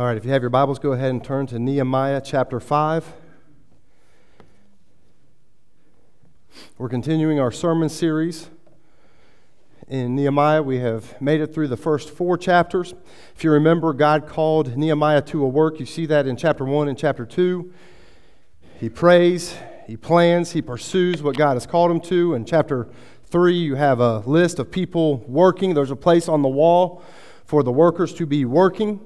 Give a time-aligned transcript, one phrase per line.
[0.00, 3.04] All right, if you have your Bibles, go ahead and turn to Nehemiah chapter 5.
[6.78, 8.48] We're continuing our sermon series
[9.88, 10.62] in Nehemiah.
[10.62, 12.94] We have made it through the first four chapters.
[13.36, 15.78] If you remember, God called Nehemiah to a work.
[15.78, 17.70] You see that in chapter 1 and chapter 2.
[18.78, 19.54] He prays,
[19.86, 22.32] he plans, he pursues what God has called him to.
[22.32, 22.88] In chapter
[23.26, 25.74] 3, you have a list of people working.
[25.74, 27.02] There's a place on the wall
[27.44, 28.98] for the workers to be working.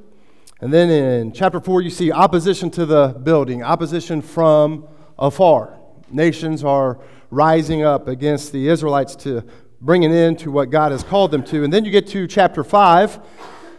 [0.65, 5.79] And then in chapter 4, you see opposition to the building, opposition from afar.
[6.11, 9.45] Nations are rising up against the Israelites to
[9.83, 11.65] bring an end to what God has called them to.
[11.65, 13.21] And then you get to chapter 5,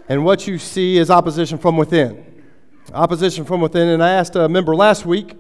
[0.09, 2.43] and what you see is opposition from within.
[2.93, 3.87] Opposition from within.
[3.87, 5.33] And I asked a member last week,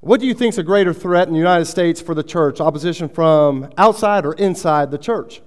[0.00, 2.58] what do you think is a greater threat in the United States for the church?
[2.58, 5.42] Opposition from outside or inside the church?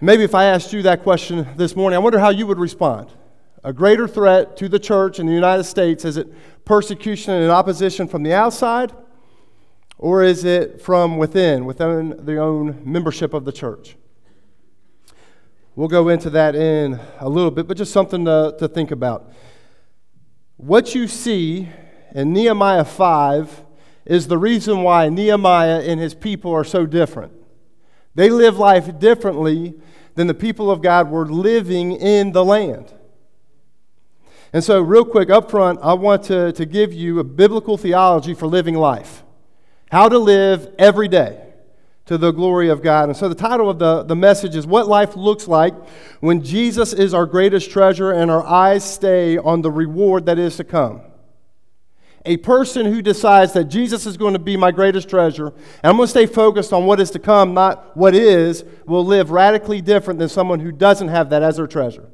[0.00, 3.10] Maybe if I asked you that question this morning, I wonder how you would respond
[3.64, 6.04] a greater threat to the church in the United States?
[6.04, 6.32] Is it
[6.64, 8.92] persecution and opposition from the outside?
[9.98, 13.96] Or is it from within, within the own membership of the church?
[15.76, 19.32] We'll go into that in a little bit, but just something to, to think about.
[20.56, 21.68] What you see
[22.14, 23.64] in Nehemiah 5
[24.04, 27.32] is the reason why Nehemiah and his people are so different.
[28.14, 29.74] They live life differently
[30.14, 32.92] than the people of God were living in the land.
[34.52, 38.34] And so, real quick up front, I want to, to give you a biblical theology
[38.34, 39.22] for living life.
[39.90, 41.52] How to live every day
[42.04, 43.08] to the glory of God.
[43.08, 45.74] And so, the title of the, the message is What Life Looks Like
[46.20, 50.58] When Jesus is Our Greatest Treasure and Our Eyes Stay on the Reward That Is
[50.58, 51.00] to Come.
[52.26, 55.96] A person who decides that Jesus is going to be my greatest treasure, and I'm
[55.96, 59.80] going to stay focused on what is to come, not what is, will live radically
[59.80, 62.11] different than someone who doesn't have that as their treasure.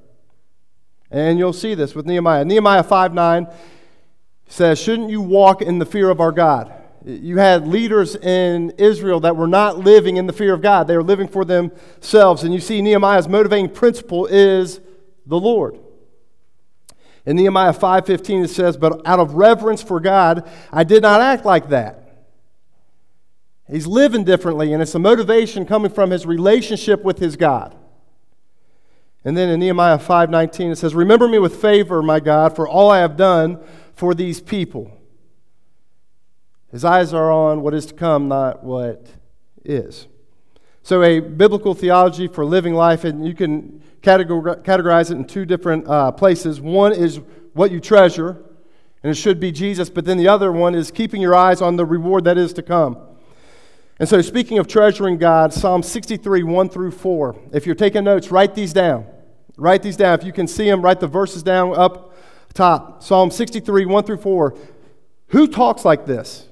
[1.11, 2.45] And you'll see this with Nehemiah.
[2.45, 3.47] Nehemiah 5 9
[4.49, 6.73] says, Shouldn't you walk in the fear of our God?
[7.05, 10.97] You had leaders in Israel that were not living in the fear of God, they
[10.97, 12.43] were living for themselves.
[12.43, 14.81] And you see, Nehemiah's motivating principle is
[15.25, 15.79] the Lord.
[17.25, 21.45] In Nehemiah 5:15 it says, "But out of reverence for God, I did not act
[21.45, 22.09] like that."
[23.71, 27.75] He's living differently, and it's a motivation coming from his relationship with his God.
[29.29, 32.91] And then in Nehemiah 5:19 it says, "Remember me with favor, my God, for all
[32.91, 33.59] I have done
[33.93, 34.91] for these people."
[36.73, 39.09] His eyes are on what is to come, not what
[39.67, 40.07] is.
[40.83, 45.87] So, a biblical theology for living life, and you can categorize it in two different
[45.87, 46.59] uh, places.
[46.59, 47.21] One is
[47.53, 48.39] what you treasure,
[49.03, 51.77] and it should be Jesus, but then the other one is keeping your eyes on
[51.77, 52.97] the reward that is to come.
[53.99, 57.37] And so, speaking of treasuring God, Psalm 63, 1 through 4.
[57.53, 59.05] If you're taking notes, write these down.
[59.59, 60.19] Write these down.
[60.19, 62.15] If you can see them, write the verses down up
[62.55, 63.03] top.
[63.03, 64.57] Psalm 63, 1 through 4.
[65.29, 66.47] Who talks like this?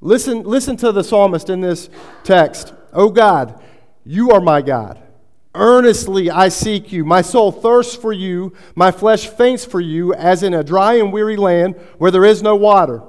[0.00, 1.88] Listen, listen to the psalmist in this
[2.24, 2.74] text.
[2.92, 3.62] Oh God,
[4.04, 5.00] you are my God.
[5.54, 7.04] Earnestly I seek you.
[7.04, 8.52] My soul thirsts for you.
[8.74, 12.42] My flesh faints for you, as in a dry and weary land where there is
[12.42, 13.02] no water.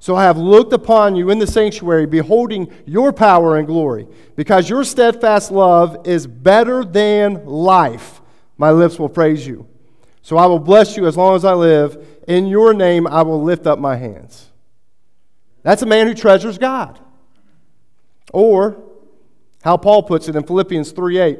[0.00, 4.70] So I have looked upon you in the sanctuary, beholding your power and glory, because
[4.70, 8.22] your steadfast love is better than life.
[8.58, 9.66] My lips will praise you.
[10.20, 12.04] So I will bless you as long as I live.
[12.26, 14.50] In your name I will lift up my hands.
[15.62, 16.98] That's a man who treasures God.
[18.32, 18.82] Or,
[19.62, 21.38] how Paul puts it in Philippians 3 8.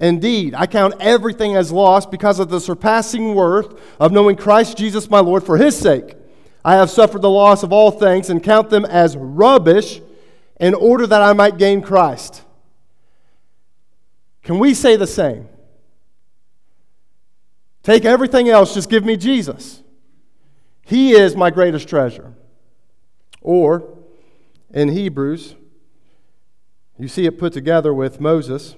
[0.00, 5.08] Indeed, I count everything as lost because of the surpassing worth of knowing Christ Jesus
[5.08, 6.16] my Lord for his sake.
[6.64, 10.00] I have suffered the loss of all things and count them as rubbish
[10.60, 12.42] in order that I might gain Christ.
[14.42, 15.48] Can we say the same?
[17.82, 19.82] Take everything else, just give me Jesus.
[20.84, 22.34] He is my greatest treasure.
[23.40, 23.98] Or
[24.72, 25.56] in Hebrews,
[26.98, 28.76] you see it put together with Moses.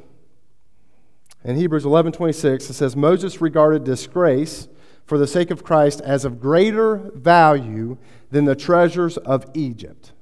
[1.45, 4.69] In Hebrews 11:26 it says Moses regarded disgrace
[5.05, 7.99] for the sake of Christ as of greater value
[8.31, 10.13] than the treasures of Egypt.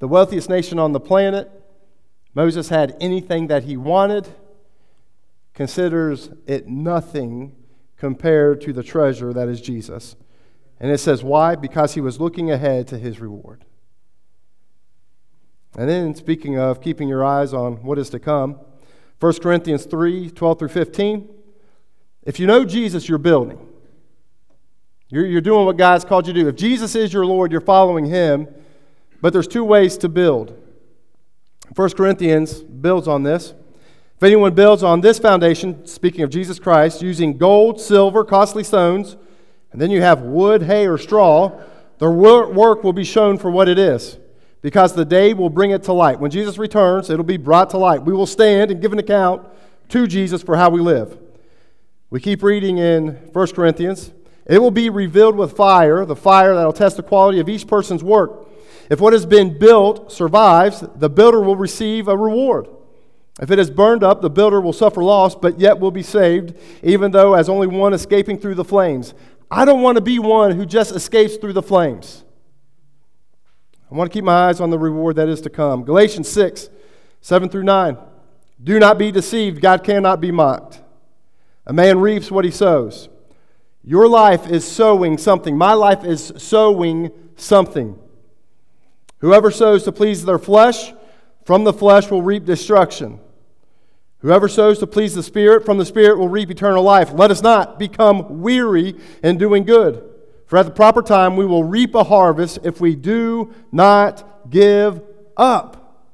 [0.00, 1.48] The wealthiest nation on the planet,
[2.34, 4.28] Moses had anything that he wanted,
[5.54, 7.54] considers it nothing
[7.96, 10.16] compared to the treasure that is Jesus.
[10.80, 11.54] And it says, why?
[11.54, 13.64] Because he was looking ahead to his reward.
[15.76, 18.58] And then, speaking of keeping your eyes on what is to come,
[19.20, 21.28] 1 Corinthians 3 12 through 15.
[22.24, 23.68] If you know Jesus, you're building.
[25.08, 26.48] You're, you're doing what God's called you to do.
[26.48, 28.48] If Jesus is your Lord, you're following him.
[29.20, 30.60] But there's two ways to build.
[31.76, 33.54] 1 Corinthians builds on this.
[34.22, 39.16] If anyone builds on this foundation, speaking of Jesus Christ, using gold, silver, costly stones,
[39.72, 41.60] and then you have wood, hay, or straw,
[41.98, 44.18] their work will be shown for what it is,
[44.60, 46.20] because the day will bring it to light.
[46.20, 48.04] When Jesus returns, it'll be brought to light.
[48.04, 49.44] We will stand and give an account
[49.88, 51.18] to Jesus for how we live.
[52.08, 54.12] We keep reading in 1 Corinthians.
[54.46, 57.66] It will be revealed with fire, the fire that will test the quality of each
[57.66, 58.46] person's work.
[58.88, 62.68] If what has been built survives, the builder will receive a reward.
[63.40, 66.54] If it is burned up, the builder will suffer loss, but yet will be saved,
[66.82, 69.14] even though as only one escaping through the flames.
[69.50, 72.24] I don't want to be one who just escapes through the flames.
[73.90, 75.84] I want to keep my eyes on the reward that is to come.
[75.84, 76.68] Galatians 6,
[77.20, 77.98] 7 through 9.
[78.62, 79.60] Do not be deceived.
[79.60, 80.80] God cannot be mocked.
[81.66, 83.08] A man reaps what he sows.
[83.84, 85.56] Your life is sowing something.
[85.56, 87.98] My life is sowing something.
[89.18, 90.92] Whoever sows to please their flesh,
[91.44, 93.20] from the flesh will reap destruction.
[94.18, 97.12] Whoever sows to please the Spirit, from the Spirit will reap eternal life.
[97.12, 100.08] Let us not become weary in doing good,
[100.46, 105.02] for at the proper time we will reap a harvest if we do not give
[105.36, 106.06] up.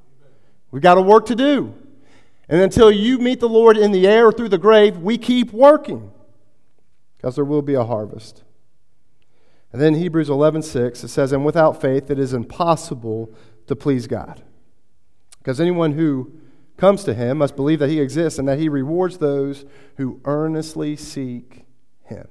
[0.70, 1.74] We've got a work to do.
[2.48, 5.52] And until you meet the Lord in the air or through the grave, we keep
[5.52, 6.10] working
[7.16, 8.42] because there will be a harvest.
[9.70, 13.30] And then Hebrews 11:6 it says and without faith it is impossible
[13.66, 14.42] to please God.
[15.38, 16.32] Because anyone who
[16.76, 19.64] comes to him must believe that he exists and that he rewards those
[19.96, 21.66] who earnestly seek
[22.04, 22.28] him.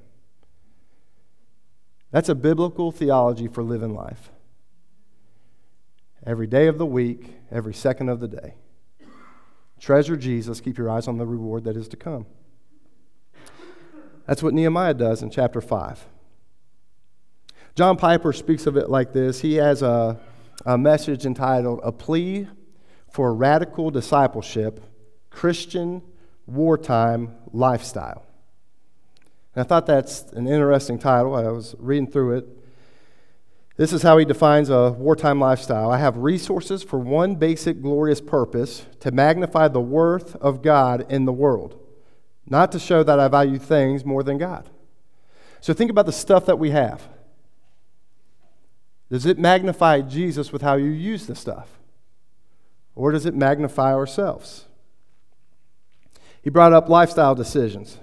[2.10, 4.30] That's a biblical theology for living life.
[6.26, 8.54] Every day of the week, every second of the day.
[9.78, 12.26] Treasure Jesus, keep your eyes on the reward that is to come.
[14.26, 16.06] That's what Nehemiah does in chapter 5.
[17.74, 19.40] John Piper speaks of it like this.
[19.40, 20.18] He has a,
[20.66, 22.48] a message entitled A Plea
[23.10, 24.80] for radical discipleship,
[25.30, 26.02] Christian
[26.46, 28.24] wartime lifestyle.
[29.54, 31.34] And I thought that's an interesting title.
[31.34, 32.48] I was reading through it.
[33.76, 35.90] This is how he defines a wartime lifestyle.
[35.90, 41.26] I have resources for one basic glorious purpose to magnify the worth of God in
[41.26, 41.78] the world,
[42.48, 44.68] not to show that I value things more than God.
[45.60, 47.08] So think about the stuff that we have.
[49.10, 51.77] Does it magnify Jesus with how you use the stuff?
[52.98, 54.64] Or does it magnify ourselves?
[56.42, 57.98] He brought up lifestyle decisions.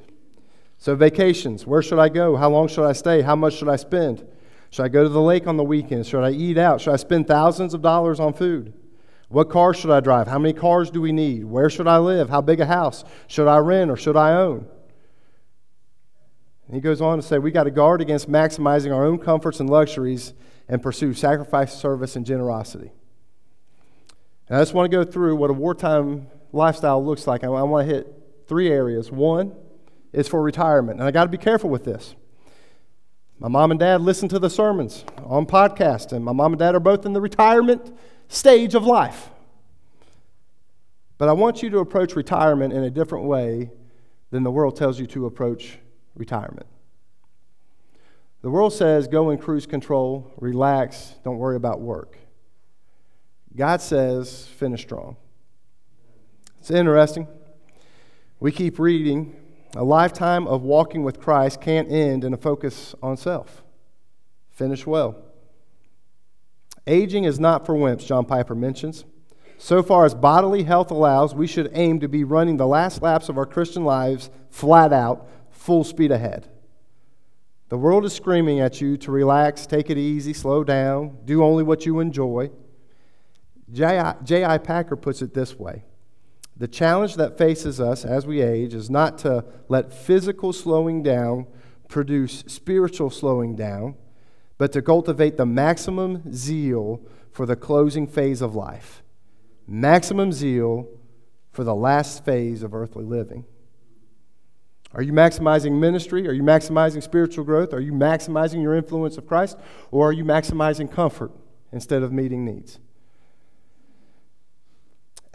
[0.78, 2.38] So, vacations where should I go?
[2.38, 3.22] How long should I stay?
[3.22, 4.26] How much should I spend?
[4.70, 6.08] Should I go to the lake on the weekends?
[6.08, 6.80] Should I eat out?
[6.80, 8.74] Should I spend thousands of dollars on food?
[9.28, 10.28] What car should I drive?
[10.28, 11.44] How many cars do we need?
[11.44, 12.30] Where should I live?
[12.30, 13.04] How big a house?
[13.28, 14.66] Should I rent or should I own?
[16.72, 19.70] he goes on to say, we got to guard against maximizing our own comforts and
[19.70, 20.34] luxuries
[20.70, 22.92] and pursue sacrifice, service, and generosity.
[24.48, 27.44] And I just want to go through what a wartime lifestyle looks like.
[27.44, 28.14] I want to hit
[28.48, 29.12] three areas.
[29.12, 29.56] One
[30.14, 32.16] is for retirement, and I got to be careful with this.
[33.40, 36.74] My mom and dad listen to the sermons on podcast, and my mom and dad
[36.76, 37.94] are both in the retirement
[38.30, 39.30] stage of life.
[41.18, 43.72] But I want you to approach retirement in a different way
[44.32, 45.80] than the world tells you to approach
[46.16, 46.68] retirement.
[48.42, 52.18] The world says go in cruise control, relax, don't worry about work.
[53.56, 55.16] God says, finish strong.
[56.60, 57.28] It's interesting.
[58.40, 59.36] We keep reading.
[59.76, 63.64] A lifetime of walking with Christ can't end in a focus on self.
[64.52, 65.22] Finish well.
[66.88, 69.06] Aging is not for wimps, John Piper mentions.
[69.58, 73.30] So far as bodily health allows, we should aim to be running the last laps
[73.30, 76.48] of our Christian lives flat out, full speed ahead.
[77.70, 81.64] The world is screaming at you to relax, take it easy, slow down, do only
[81.64, 82.52] what you enjoy.
[83.72, 84.58] J.I.
[84.60, 85.84] Packer puts it this way
[86.56, 91.48] The challenge that faces us as we age is not to let physical slowing down
[91.88, 93.96] produce spiritual slowing down,
[94.58, 99.04] but to cultivate the maximum zeal for the closing phase of life,
[99.68, 100.88] maximum zeal
[101.52, 103.46] for the last phase of earthly living.
[104.94, 106.26] Are you maximizing ministry?
[106.28, 107.74] Are you maximizing spiritual growth?
[107.74, 109.58] Are you maximizing your influence of Christ?
[109.92, 111.32] Or are you maximizing comfort
[111.74, 112.80] instead of meeting needs?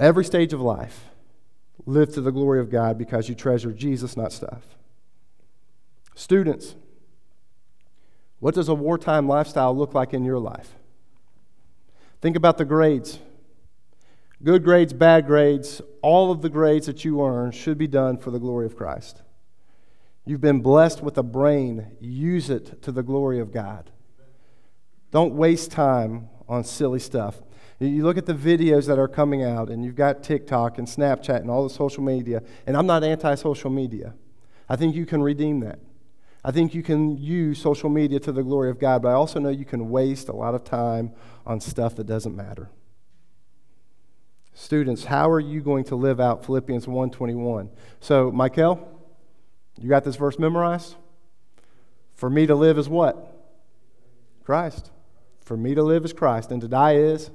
[0.00, 1.11] Every stage of life,
[1.85, 4.62] live to the glory of God because you treasure Jesus, not stuff.
[6.14, 6.75] Students,
[8.38, 10.71] what does a wartime lifestyle look like in your life?
[12.23, 13.19] Think about the grades.
[14.42, 18.30] Good grades, bad grades, all of the grades that you earn should be done for
[18.30, 19.21] the glory of Christ.
[20.25, 23.90] You've been blessed with a brain, use it to the glory of God.
[25.11, 27.42] Don't waste time on silly stuff.
[27.81, 31.41] You look at the videos that are coming out, and you've got TikTok and Snapchat
[31.41, 34.15] and all the social media, and I'm not anti social media.
[34.69, 35.79] I think you can redeem that.
[36.45, 39.41] I think you can use social media to the glory of God, but I also
[39.41, 41.13] know you can waste a lot of time
[41.47, 42.71] on stuff that doesn't matter.
[44.53, 47.71] Students, how are you going to live out Philippians 1:21?
[47.99, 48.87] So, Michael,
[49.79, 50.97] you got this verse memorized?
[52.15, 53.35] For me to live is what?
[54.45, 54.91] Christ.
[55.41, 57.31] For me to live is Christ, and to die is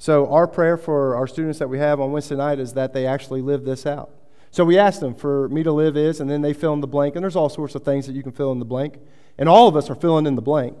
[0.00, 3.04] so, our prayer for our students that we have on Wednesday night is that they
[3.04, 4.10] actually live this out.
[4.52, 6.86] So, we ask them for me to live is, and then they fill in the
[6.86, 8.98] blank, and there's all sorts of things that you can fill in the blank.
[9.36, 10.78] And all of us are filling in the blank.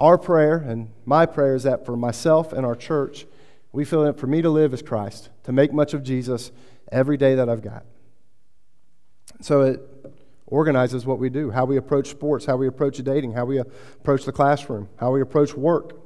[0.00, 3.26] Our prayer, and my prayer, is that for myself and our church,
[3.70, 6.52] we fill in for me to live as Christ, to make much of Jesus
[6.90, 7.84] every day that I've got.
[9.42, 9.80] So, it
[10.46, 14.24] organizes what we do, how we approach sports, how we approach dating, how we approach
[14.24, 16.03] the classroom, how we approach work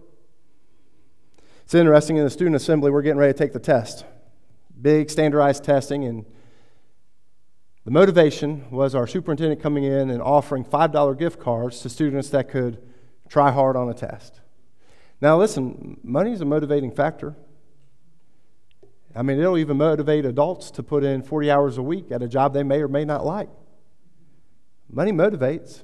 [1.69, 4.07] it's interesting in the student assembly, we're getting ready to take the test.
[4.81, 6.25] Big standardized testing, and
[7.85, 12.49] the motivation was our superintendent coming in and offering $5 gift cards to students that
[12.49, 12.81] could
[13.29, 14.41] try hard on a test.
[15.21, 17.37] Now, listen, money is a motivating factor.
[19.15, 22.29] I mean, it'll even motivate adults to put in 40 hours a week at a
[22.29, 23.51] job they may or may not like.
[24.91, 25.83] Money motivates,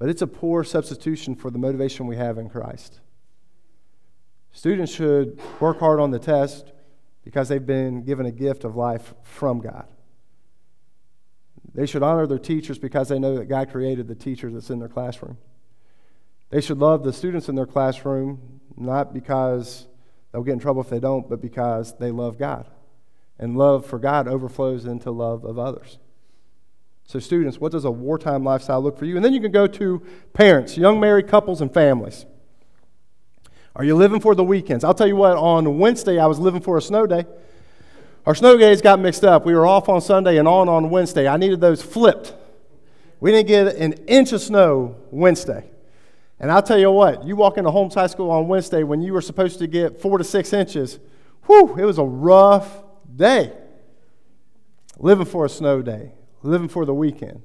[0.00, 2.98] but it's a poor substitution for the motivation we have in Christ.
[4.54, 6.72] Students should work hard on the test
[7.24, 9.88] because they've been given a gift of life from God.
[11.74, 14.78] They should honor their teachers because they know that God created the teacher that's in
[14.78, 15.38] their classroom.
[16.50, 19.88] They should love the students in their classroom, not because
[20.30, 22.68] they'll get in trouble if they don't, but because they love God.
[23.40, 25.98] And love for God overflows into love of others.
[27.02, 29.16] So, students, what does a wartime lifestyle look for you?
[29.16, 30.00] And then you can go to
[30.32, 32.24] parents, young married couples, and families.
[33.76, 34.84] Are you living for the weekends?
[34.84, 37.24] I'll tell you what, on Wednesday, I was living for a snow day.
[38.24, 39.44] Our snow days got mixed up.
[39.44, 41.26] We were off on Sunday and on on Wednesday.
[41.26, 42.34] I needed those flipped.
[43.20, 45.70] We didn't get an inch of snow Wednesday.
[46.38, 49.12] And I'll tell you what, you walk into Holmes High School on Wednesday when you
[49.12, 50.98] were supposed to get four to six inches,
[51.46, 52.82] whew, it was a rough
[53.14, 53.52] day.
[54.98, 56.12] Living for a snow day,
[56.42, 57.42] living for the weekend.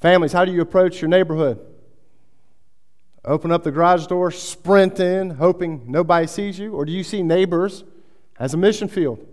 [0.00, 1.58] Families, how do you approach your neighborhood?
[3.26, 6.74] Open up the garage door, sprint in, hoping nobody sees you?
[6.74, 7.82] Or do you see neighbors
[8.38, 9.26] as a mission field?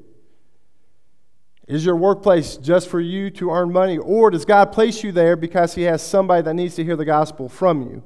[1.67, 3.99] Is your workplace just for you to earn money?
[3.99, 7.05] Or does God place you there because He has somebody that needs to hear the
[7.05, 8.03] gospel from you?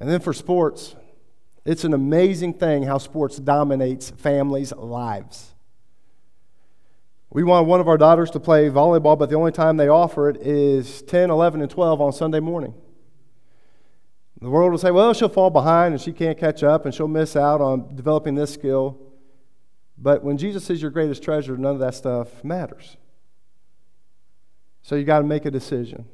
[0.00, 0.96] And then for sports,
[1.66, 5.54] it's an amazing thing how sports dominates families' lives.
[7.28, 10.30] We want one of our daughters to play volleyball, but the only time they offer
[10.30, 12.74] it is 10, 11, and 12 on Sunday morning.
[14.40, 17.08] The world will say, well, she'll fall behind and she can't catch up and she'll
[17.08, 18.98] miss out on developing this skill.
[19.98, 22.96] But when Jesus is your greatest treasure, none of that stuff matters.
[24.82, 26.06] So you got to make a decision.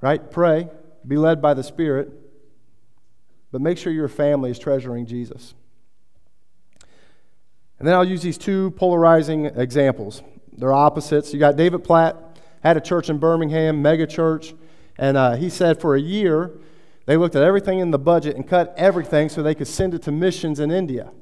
[0.00, 0.30] Right?
[0.30, 0.68] Pray,
[1.06, 2.10] be led by the Spirit,
[3.52, 5.54] but make sure your family is treasuring Jesus.
[7.78, 10.22] And then I'll use these two polarizing examples.
[10.56, 11.34] They're opposites.
[11.34, 14.54] You got David Platt, had a church in Birmingham, mega church.
[14.98, 16.52] And uh, he said for a year,
[17.06, 20.02] they looked at everything in the budget and cut everything so they could send it
[20.02, 21.12] to missions in India.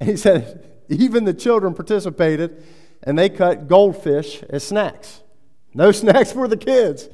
[0.00, 2.64] And he said, even the children participated
[3.02, 5.22] and they cut goldfish as snacks.
[5.74, 7.08] No snacks for the kids,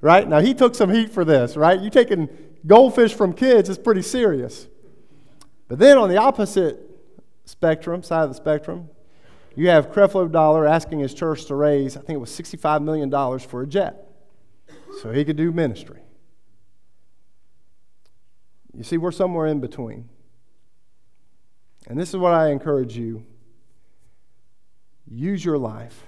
[0.00, 0.26] right?
[0.26, 1.80] Now, he took some heat for this, right?
[1.80, 2.28] You taking
[2.66, 4.66] goldfish from kids is pretty serious.
[5.68, 6.80] But then on the opposite
[7.44, 8.88] spectrum, side of the spectrum,
[9.54, 13.38] you have Creflo Dollar asking his church to raise, I think it was $65 million
[13.38, 14.03] for a jet
[15.02, 16.00] so he could do ministry.
[18.76, 20.08] You see, we're somewhere in between.
[21.86, 23.24] And this is what I encourage you
[25.06, 26.04] use your life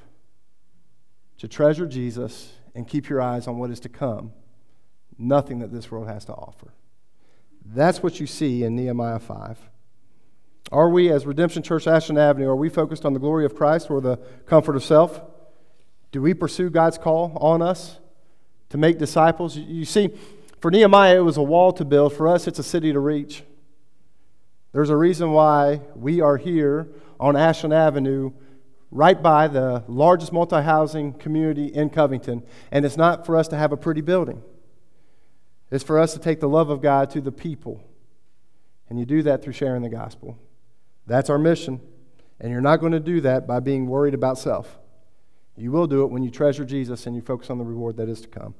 [1.38, 4.32] to treasure Jesus and keep your eyes on what is to come,
[5.18, 6.72] nothing that this world has to offer.
[7.64, 9.58] That's what you see in Nehemiah 5.
[10.72, 13.90] Are we, as Redemption Church Ashland Avenue, are we focused on the glory of Christ
[13.90, 14.16] or the
[14.46, 15.20] comfort of self?
[16.10, 17.98] Do we pursue God's call on us?
[18.70, 19.56] To make disciples.
[19.56, 20.10] You see,
[20.60, 22.14] for Nehemiah, it was a wall to build.
[22.14, 23.44] For us, it's a city to reach.
[24.72, 28.32] There's a reason why we are here on Ashland Avenue,
[28.90, 32.42] right by the largest multi housing community in Covington.
[32.70, 34.42] And it's not for us to have a pretty building,
[35.70, 37.82] it's for us to take the love of God to the people.
[38.88, 40.38] And you do that through sharing the gospel.
[41.06, 41.80] That's our mission.
[42.38, 44.78] And you're not going to do that by being worried about self.
[45.56, 48.08] You will do it when you treasure Jesus and you focus on the reward that
[48.08, 48.54] is to come.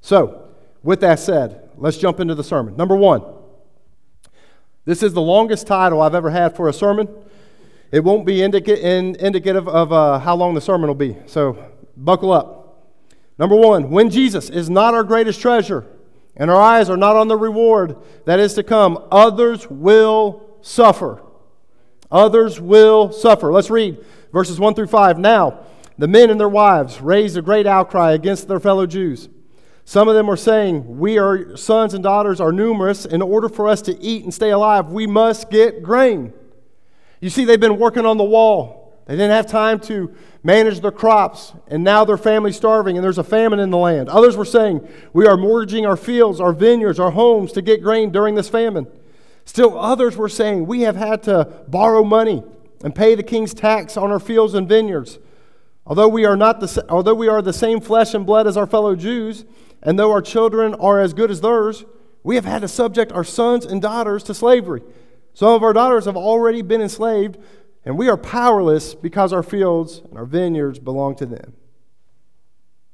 [0.00, 0.48] So,
[0.82, 2.76] with that said, let's jump into the sermon.
[2.76, 3.24] Number one,
[4.84, 7.08] this is the longest title I've ever had for a sermon.
[7.92, 11.56] It won't be indica- in, indicative of uh, how long the sermon will be, so
[11.96, 12.90] buckle up.
[13.38, 15.86] Number one, when Jesus is not our greatest treasure
[16.36, 21.22] and our eyes are not on the reward that is to come, others will suffer.
[22.10, 23.52] Others will suffer.
[23.52, 25.18] Let's read verses 1 through 5.
[25.18, 25.60] Now,
[26.02, 29.28] the men and their wives raised a great outcry against their fellow Jews.
[29.84, 33.04] Some of them were saying, We are sons and daughters are numerous.
[33.04, 36.32] In order for us to eat and stay alive, we must get grain.
[37.20, 39.00] You see, they've been working on the wall.
[39.06, 43.18] They didn't have time to manage their crops, and now their family's starving, and there's
[43.18, 44.08] a famine in the land.
[44.08, 48.10] Others were saying, We are mortgaging our fields, our vineyards, our homes to get grain
[48.10, 48.88] during this famine.
[49.44, 52.42] Still, others were saying, We have had to borrow money
[52.82, 55.20] and pay the king's tax on our fields and vineyards.
[55.86, 58.66] Although we are, not the, although we are the same flesh and blood as our
[58.66, 59.44] fellow Jews,
[59.82, 61.84] and though our children are as good as theirs,
[62.22, 64.82] we have had to subject our sons and daughters to slavery.
[65.34, 67.36] Some of our daughters have already been enslaved,
[67.84, 71.54] and we are powerless because our fields and our vineyards belong to them.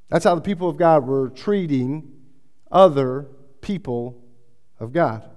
[0.09, 2.11] That's how the people of God were treating
[2.71, 3.27] other
[3.61, 4.19] people
[4.79, 5.29] of God.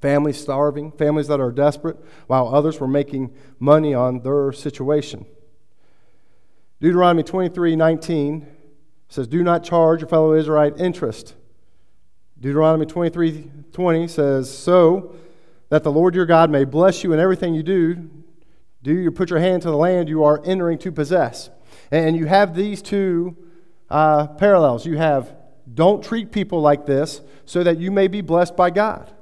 [0.00, 1.98] Families starving, families that are desperate,
[2.28, 5.26] while others were making money on their situation.
[6.80, 8.46] Deuteronomy 23 19
[9.08, 11.34] says, Do not charge your fellow Israelite interest.
[12.40, 15.16] Deuteronomy 23 20 says, So
[15.70, 18.08] that the Lord your God may bless you in everything you do,
[18.82, 21.50] do you put your hand to the land you are entering to possess.
[21.90, 23.36] And you have these two
[23.90, 24.86] uh, parallels.
[24.86, 25.34] You have,
[25.72, 29.12] don't treat people like this so that you may be blessed by God.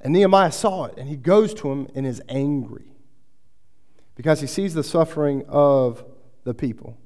[0.00, 2.84] And Nehemiah saw it, and he goes to him and is angry
[4.14, 6.04] because he sees the suffering of
[6.48, 6.96] the people.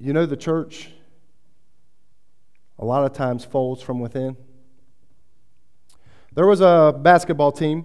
[0.00, 0.88] You know, the church
[2.78, 4.38] a lot of times folds from within.
[6.32, 7.84] There was a basketball team,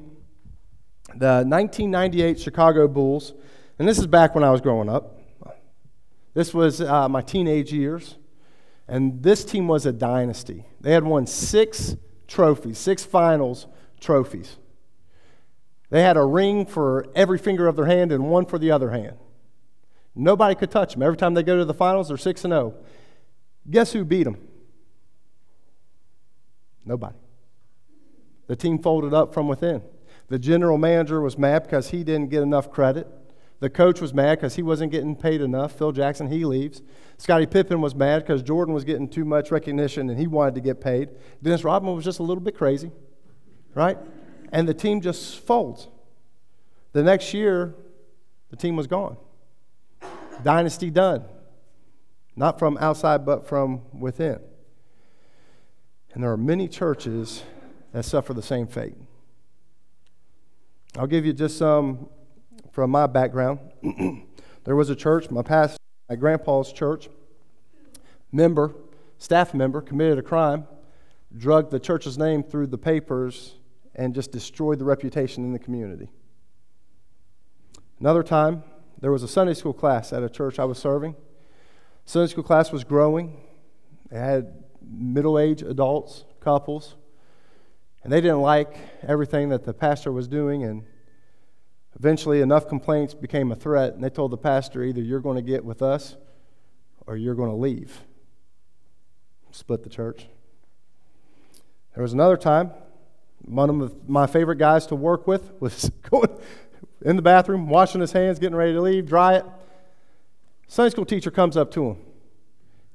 [1.09, 3.33] the 1998 Chicago Bulls,
[3.77, 5.19] and this is back when I was growing up.
[6.33, 8.15] This was uh, my teenage years,
[8.87, 10.65] and this team was a dynasty.
[10.79, 13.67] They had won six trophies, six finals
[13.99, 14.55] trophies.
[15.93, 18.89] They had a ring for every finger of their hand and one for the other
[18.89, 19.15] hand.
[20.15, 21.03] Nobody could touch them.
[21.03, 22.73] Every time they go to the finals, they're 6 and 0.
[23.69, 24.37] Guess who beat them?
[26.83, 27.15] Nobody.
[28.47, 29.83] The team folded up from within.
[30.29, 33.07] The general manager was mad because he didn't get enough credit.
[33.59, 35.73] The coach was mad because he wasn't getting paid enough.
[35.77, 36.81] Phil Jackson, he leaves.
[37.19, 40.61] Scottie Pippen was mad because Jordan was getting too much recognition and he wanted to
[40.61, 41.09] get paid.
[41.43, 42.89] Dennis Rodman was just a little bit crazy,
[43.75, 43.99] right?
[44.53, 45.87] And the team just folds.
[46.93, 47.73] The next year,
[48.51, 49.17] the team was gone.
[50.43, 51.25] Dynasty done.
[52.35, 54.39] Not from outside, but from within.
[56.13, 57.43] And there are many churches
[57.93, 58.95] that suffer the same fate.
[60.97, 62.07] I'll give you just some
[62.71, 63.59] from my background.
[64.65, 65.77] there was a church, my past,
[66.09, 67.09] my grandpa's church,
[68.31, 68.75] member,
[69.17, 70.67] staff member, committed a crime,
[71.35, 73.55] drugged the church's name through the papers
[73.95, 76.09] and just destroyed the reputation in the community.
[77.99, 78.63] Another time,
[78.99, 81.15] there was a Sunday school class at a church I was serving.
[82.05, 83.39] Sunday school class was growing.
[84.11, 86.95] It had middle aged adults, couples,
[88.03, 88.75] and they didn't like
[89.07, 90.63] everything that the pastor was doing.
[90.63, 90.83] And
[91.97, 95.41] eventually, enough complaints became a threat, and they told the pastor either you're going to
[95.41, 96.15] get with us
[97.05, 98.01] or you're going to leave.
[99.51, 100.27] Split the church.
[101.95, 102.71] There was another time
[103.43, 106.29] one of my favorite guys to work with was going
[107.01, 109.45] in the bathroom, washing his hands, getting ready to leave, dry it.
[110.67, 111.97] Sunday school teacher comes up to him.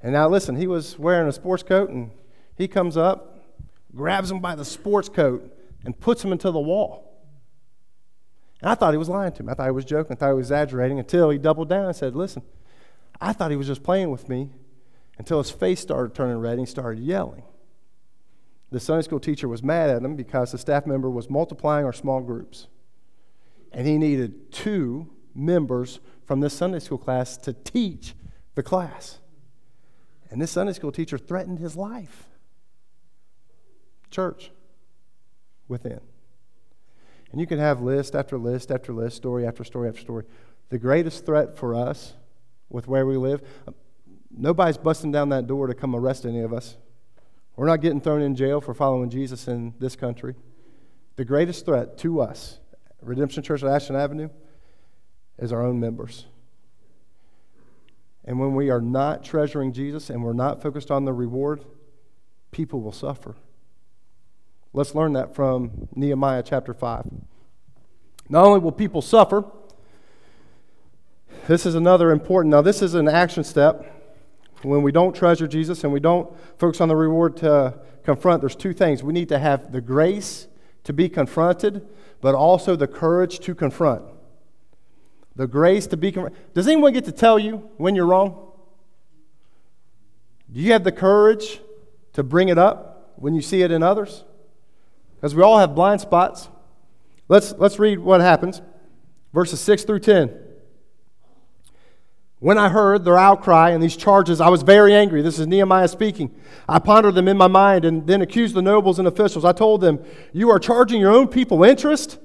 [0.01, 2.11] And now listen, he was wearing a sports coat, and
[2.55, 3.39] he comes up,
[3.95, 7.05] grabs him by the sports coat, and puts him into the wall.
[8.61, 9.51] And I thought he was lying to me.
[9.51, 10.13] I thought he was joking.
[10.13, 12.41] I thought he was exaggerating until he doubled down and said, Listen,
[13.21, 14.49] I thought he was just playing with me
[15.17, 17.43] until his face started turning red and he started yelling.
[18.71, 21.93] The Sunday school teacher was mad at him because the staff member was multiplying our
[21.93, 22.67] small groups.
[23.71, 28.13] And he needed two members from this Sunday school class to teach
[28.55, 29.19] the class.
[30.29, 32.27] And this Sunday school teacher threatened his life.
[34.11, 34.51] Church
[35.67, 36.01] within.
[37.31, 40.25] And you can have list after list after list, story after story after story.
[40.69, 42.13] The greatest threat for us
[42.69, 43.75] with where we live, um,
[44.31, 46.77] nobody's busting down that door to come arrest any of us.
[47.59, 50.33] We're not getting thrown in jail for following Jesus in this country.
[51.17, 52.57] The greatest threat to us,
[53.01, 54.29] Redemption Church at Ashland Avenue,
[55.37, 56.25] is our own members.
[58.23, 61.65] And when we are not treasuring Jesus and we're not focused on the reward,
[62.51, 63.35] people will suffer.
[64.71, 67.07] Let's learn that from Nehemiah chapter 5.
[68.29, 69.43] Not only will people suffer,
[71.49, 73.98] this is another important, now, this is an action step.
[74.61, 78.55] When we don't treasure Jesus and we don't focus on the reward to confront, there's
[78.55, 79.03] two things.
[79.03, 80.47] We need to have the grace
[80.83, 81.87] to be confronted,
[82.21, 84.03] but also the courage to confront.
[85.35, 86.53] The grace to be confronted.
[86.53, 88.51] Does anyone get to tell you when you're wrong?
[90.51, 91.61] Do you have the courage
[92.13, 94.23] to bring it up when you see it in others?
[95.15, 96.49] Because we all have blind spots.
[97.27, 98.61] Let's, let's read what happens.
[99.33, 100.48] Verses 6 through 10.
[102.39, 105.21] When I heard their outcry and these charges, I was very angry.
[105.21, 106.33] This is Nehemiah speaking.
[106.69, 109.43] I pondered them in my mind and then accused the nobles and officials.
[109.43, 109.99] I told them,
[110.31, 112.17] You are charging your own people interest?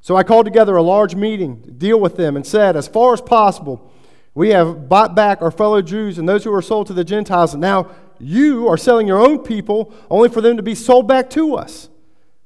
[0.00, 3.12] So I called together a large meeting to deal with them and said, As far
[3.12, 3.92] as possible,
[4.34, 7.52] we have bought back our fellow Jews and those who were sold to the Gentiles,
[7.52, 11.28] and now you are selling your own people only for them to be sold back
[11.30, 11.90] to us.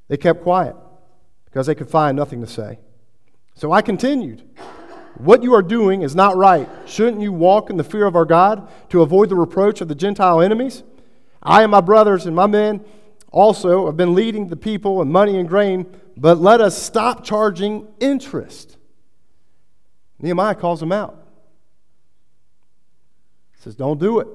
[0.09, 0.75] They kept quiet
[1.45, 2.81] because they could find nothing to say.
[3.55, 4.43] So I continued.
[5.19, 6.69] What you are doing is not right.
[6.87, 9.95] Shouldn't you walk in the fear of our God to avoid the reproach of the
[9.95, 10.83] Gentile enemies?
[11.43, 12.85] I and my brothers and my men
[13.31, 17.87] also have been leading the people in money and grain, but let us stop charging
[18.01, 18.77] interest.
[20.19, 21.17] Nehemiah calls them out.
[23.53, 24.29] He says, Don't do it.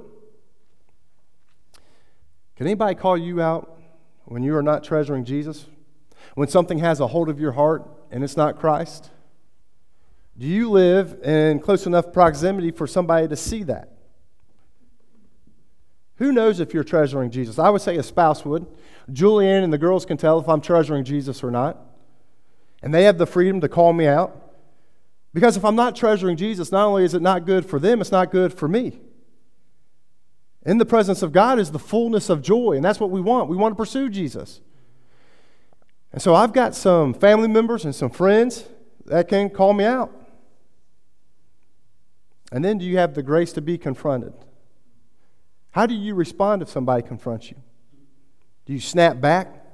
[2.56, 3.80] Can anybody call you out
[4.26, 5.66] when you are not treasuring Jesus?
[6.36, 9.10] When something has a hold of your heart and it's not Christ?
[10.40, 13.92] Do you live in close enough proximity for somebody to see that?
[16.16, 17.60] Who knows if you're treasuring Jesus?
[17.60, 18.66] I would say a spouse would.
[19.12, 21.78] Julianne and the girls can tell if I'm treasuring Jesus or not.
[22.82, 24.54] And they have the freedom to call me out.
[25.34, 28.12] Because if I'm not treasuring Jesus, not only is it not good for them, it's
[28.12, 28.98] not good for me.
[30.66, 33.50] In the presence of God is the fullness of joy, and that's what we want.
[33.50, 34.62] We want to pursue Jesus.
[36.14, 38.64] And so I've got some family members and some friends
[39.06, 40.19] that can call me out.
[42.52, 44.34] And then do you have the grace to be confronted?
[45.72, 47.58] How do you respond if somebody confronts you?
[48.66, 49.66] Do you snap back?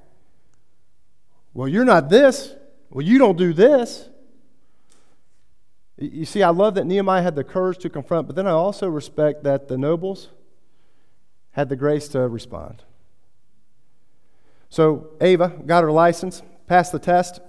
[1.53, 2.53] Well, you're not this.
[2.89, 4.09] Well, you don't do this.
[5.97, 8.89] You see, I love that Nehemiah had the courage to confront, but then I also
[8.89, 10.29] respect that the nobles
[11.51, 12.83] had the grace to respond.
[14.69, 17.39] So Ava got her license, passed the test.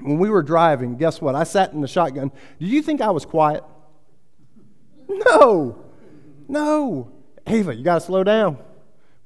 [0.00, 1.34] When we were driving, guess what?
[1.34, 2.30] I sat in the shotgun.
[2.58, 3.64] Do you think I was quiet?
[5.08, 5.84] No,
[6.48, 7.10] no.
[7.46, 8.58] Ava, you got to slow down.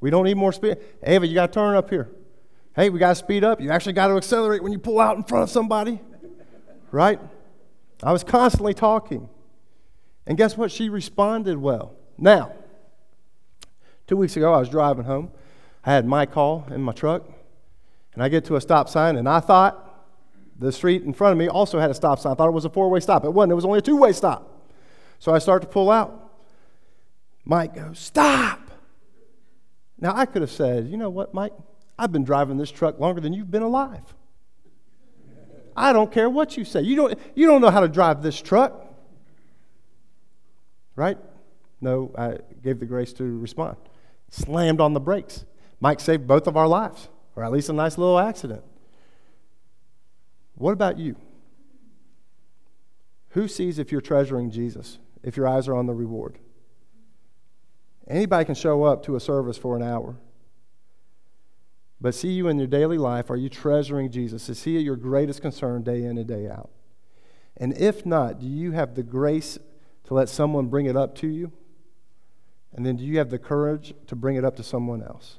[0.00, 0.78] We don't need more speed.
[1.02, 2.10] Ava, you got to turn up here.
[2.74, 3.60] Hey, we got to speed up.
[3.60, 6.00] You actually got to accelerate when you pull out in front of somebody.
[6.90, 7.20] Right?
[8.02, 9.28] I was constantly talking.
[10.26, 10.70] And guess what?
[10.70, 11.94] She responded well.
[12.16, 12.52] Now,
[14.06, 15.30] two weeks ago, I was driving home.
[15.84, 17.24] I had my call in my truck,
[18.14, 20.06] and I get to a stop sign, and I thought
[20.58, 22.32] the street in front of me also had a stop sign.
[22.32, 23.24] I thought it was a four way stop.
[23.24, 24.51] It wasn't, it was only a two way stop.
[25.22, 26.32] So I start to pull out.
[27.44, 28.58] Mike goes, Stop!
[29.96, 31.52] Now I could have said, You know what, Mike?
[31.96, 34.02] I've been driving this truck longer than you've been alive.
[35.76, 36.80] I don't care what you say.
[36.80, 38.84] You don't, you don't know how to drive this truck.
[40.96, 41.18] Right?
[41.80, 43.76] No, I gave the grace to respond.
[44.28, 45.44] Slammed on the brakes.
[45.78, 48.64] Mike saved both of our lives, or at least a nice little accident.
[50.56, 51.14] What about you?
[53.30, 54.98] Who sees if you're treasuring Jesus?
[55.22, 56.38] If your eyes are on the reward.
[58.08, 60.16] Anybody can show up to a service for an hour.
[62.00, 63.30] But see you in your daily life.
[63.30, 64.48] Are you treasuring Jesus?
[64.48, 66.70] Is He your greatest concern day in and day out?
[67.56, 69.58] And if not, do you have the grace
[70.04, 71.52] to let someone bring it up to you?
[72.74, 75.38] And then do you have the courage to bring it up to someone else?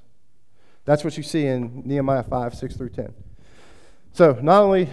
[0.85, 3.13] That's what you see in Nehemiah 5, 6 through 10.
[4.13, 4.85] So not only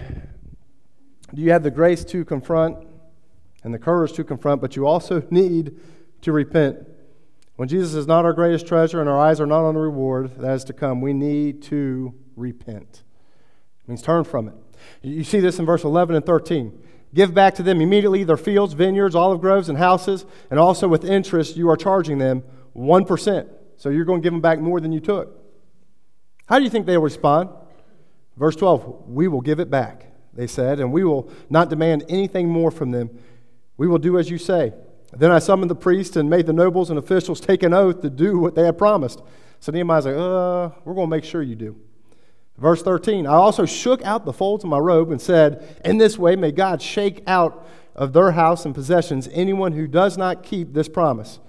[1.34, 2.78] do you have the grace to confront
[3.62, 5.76] and the courage to confront, but you also need
[6.22, 6.78] to repent.
[7.56, 10.36] When Jesus is not our greatest treasure and our eyes are not on the reward
[10.38, 13.02] that is to come, we need to repent.
[13.82, 14.54] It means turn from it.
[15.02, 16.82] You see this in verse 11 and 13.
[17.12, 21.04] Give back to them immediately their fields, vineyards, olive groves, and houses, and also with
[21.04, 22.44] interest you are charging them
[22.76, 23.48] 1%.
[23.76, 25.36] So you're going to give them back more than you took.
[26.46, 27.50] How do you think they'll respond?
[28.36, 32.48] Verse 12, we will give it back, they said, and we will not demand anything
[32.48, 33.10] more from them
[33.80, 34.74] we will do as you say.
[35.16, 38.10] Then I summoned the priests and made the nobles and officials take an oath to
[38.10, 39.22] do what they had promised.
[39.58, 41.80] So Nehemiah's like, uh, we're going to make sure you do.
[42.58, 46.18] Verse 13, I also shook out the folds of my robe and said, In this
[46.18, 50.74] way may God shake out of their house and possessions anyone who does not keep
[50.74, 51.40] this promise.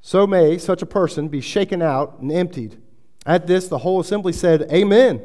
[0.00, 2.80] So may such a person be shaken out and emptied.
[3.26, 5.20] At this, the whole assembly said, Amen,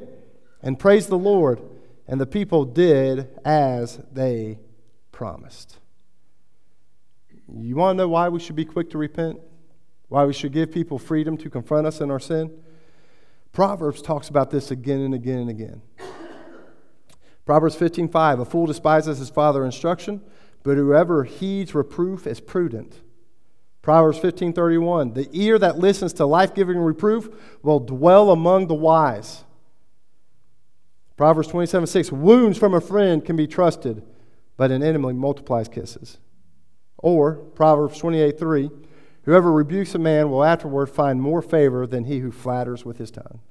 [0.63, 1.62] and praised the Lord.
[2.08, 4.58] And the people did as they
[5.12, 5.78] promised.
[7.58, 9.40] You want to know why we should be quick to repent?
[10.08, 12.52] Why we should give people freedom to confront us in our sin?
[13.52, 15.82] Proverbs talks about this again and again and again.
[17.46, 20.22] Proverbs 15:5 A fool despises his father's instruction,
[20.64, 23.02] but whoever heeds reproof is prudent.
[23.82, 27.30] Proverbs 15:31 The ear that listens to life-giving reproof
[27.64, 29.44] will dwell among the wise.
[31.18, 34.04] Proverbs 27:6 Wounds from a friend can be trusted,
[34.58, 36.20] but an enemy multiplies kisses.
[37.00, 38.70] Or Proverbs 28:3
[39.24, 43.12] Whoever rebukes a man will afterward find more favor than he who flatters with his
[43.12, 43.42] tongue.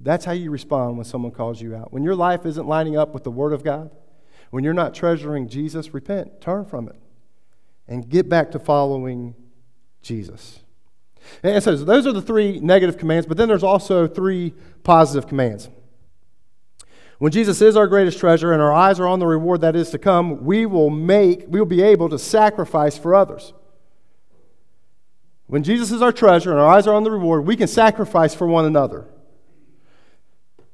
[0.00, 1.92] That's how you respond when someone calls you out.
[1.92, 3.90] When your life isn't lining up with the Word of God,
[4.50, 6.96] when you're not treasuring Jesus, repent, turn from it,
[7.88, 9.34] and get back to following
[10.02, 10.60] Jesus.
[11.42, 15.68] And so those are the three negative commands, but then there's also three positive commands.
[17.18, 19.90] When Jesus is our greatest treasure and our eyes are on the reward that is
[19.90, 23.54] to come, we will make, we will be able to sacrifice for others.
[25.46, 28.34] When Jesus is our treasure and our eyes are on the reward, we can sacrifice
[28.34, 29.06] for one another.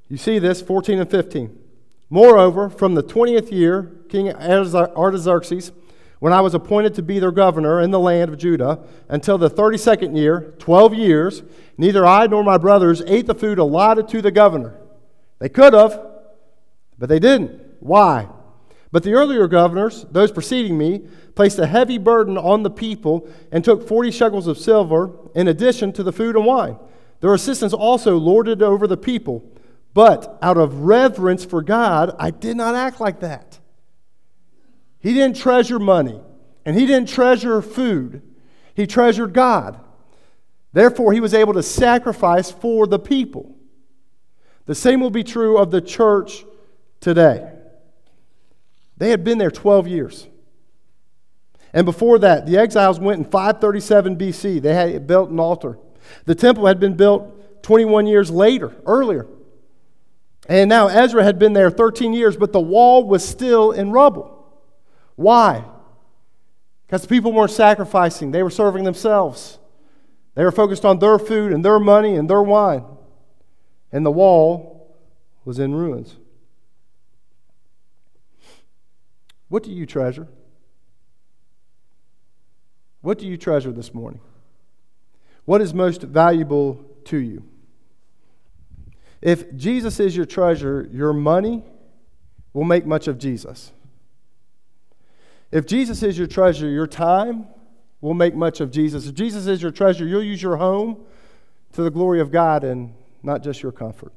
[0.09, 1.59] You see this, 14 and 15.
[2.11, 5.73] Moreover, from the 20th year, King Artaxerxes,
[6.19, 9.51] when I was appointed to be their governor in the land of Judah, until the
[9.51, 11.43] 32nd year, 12 years,
[11.79, 14.79] neither I nor my brothers ate the food allotted to the governor.
[15.39, 16.12] They could have,
[17.03, 17.61] but they didn't.
[17.81, 18.29] Why?
[18.93, 21.01] But the earlier governors, those preceding me,
[21.35, 25.93] placed a heavy burden on the people and took 40 shekels of silver in addition
[25.95, 26.77] to the food and wine.
[27.19, 29.43] Their assistants also lorded over the people.
[29.93, 33.59] But out of reverence for God, I did not act like that.
[35.01, 36.21] He didn't treasure money,
[36.65, 38.23] and he didn't treasure food.
[38.77, 39.81] He treasured God.
[40.73, 43.57] Therefore, he was able to sacrifice for the people.
[44.67, 46.45] The same will be true of the church
[47.03, 47.53] today.
[48.97, 50.27] They had been there 12 years.
[51.75, 54.63] And before that, the exiles went in 537 BC.
[54.63, 55.79] They had built an altar.
[56.25, 59.27] The temple had been built 21 years later, earlier.
[60.49, 64.47] And now Ezra had been there 13 years, but the wall was still in rubble.
[65.17, 65.65] Why?
[66.87, 69.59] Because the people weren't sacrificing, they were serving themselves.
[70.35, 72.85] They were focused on their food and their money and their wine.
[73.91, 74.97] And the wall
[75.45, 76.17] was in ruins.
[79.53, 80.29] What do you treasure?
[83.03, 84.23] What do you treasure this morning?
[85.45, 87.45] What is most valuable to you?
[89.21, 91.63] If Jesus is your treasure, your money
[92.55, 93.73] will make much of Jesus.
[95.51, 97.47] If Jesus is your treasure, your time
[98.01, 99.07] will make much of Jesus.
[99.07, 101.05] If Jesus is your treasure, you'll use your home
[101.75, 104.15] to the glory of God and not just your comfort.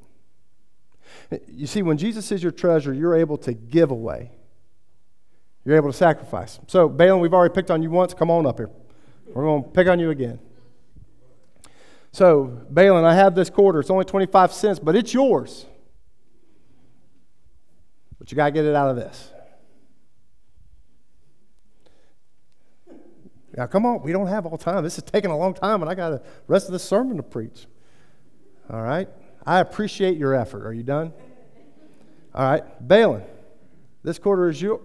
[1.50, 4.32] You see, when Jesus is your treasure, you're able to give away.
[5.66, 6.60] You're able to sacrifice.
[6.68, 8.14] So, Balaam, we've already picked on you once.
[8.14, 8.70] Come on up here.
[9.28, 10.40] We're going to pick on you again.
[12.12, 13.80] So, Balin, I have this quarter.
[13.80, 15.66] It's only 25 cents, but it's yours.
[18.20, 19.32] But you got to get it out of this.
[23.58, 24.04] Now, come on.
[24.04, 24.84] We don't have all time.
[24.84, 27.24] This is taking a long time, and I got the rest of the sermon to
[27.24, 27.66] preach.
[28.70, 29.10] All right?
[29.46, 30.66] I appreciate your effort.
[30.66, 31.12] Are you done?
[32.34, 32.88] All right.
[32.88, 33.24] Balin,
[34.04, 34.82] this quarter is yours.